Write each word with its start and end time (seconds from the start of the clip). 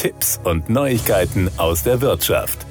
Tipps 0.00 0.40
und 0.44 0.70
Neuigkeiten 0.70 1.50
aus 1.58 1.82
der 1.82 2.00
Wirtschaft. 2.00 2.64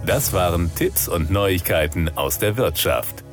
Das 0.06 0.32
waren 0.32 0.70
Tipps 0.74 1.08
und 1.08 1.30
Neuigkeiten 1.30 2.08
aus 2.14 2.38
der 2.38 2.56
Wirtschaft. 2.56 3.23